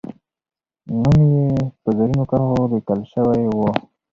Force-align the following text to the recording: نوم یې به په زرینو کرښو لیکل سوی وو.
نوم 1.01 1.17
یې 1.33 1.41
به 1.51 1.65
په 1.81 1.89
زرینو 1.97 2.23
کرښو 2.29 2.63
لیکل 2.73 2.99
سوی 3.13 3.43
وو. 3.51 3.67